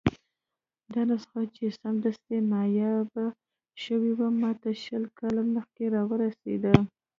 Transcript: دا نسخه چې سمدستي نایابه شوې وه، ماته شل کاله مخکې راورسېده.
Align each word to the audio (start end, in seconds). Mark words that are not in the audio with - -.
دا 0.93 1.01
نسخه 1.11 1.41
چې 1.55 1.65
سمدستي 1.79 2.37
نایابه 2.53 3.25
شوې 3.83 4.11
وه، 4.17 4.27
ماته 4.41 4.71
شل 4.83 5.03
کاله 5.17 5.43
مخکې 5.55 5.83
راورسېده. 5.95 6.73